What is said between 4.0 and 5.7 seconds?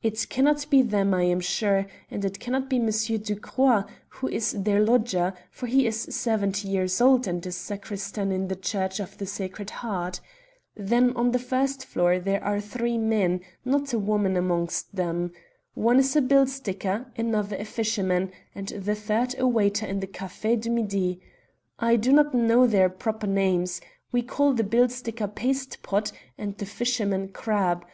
who is their lodger, for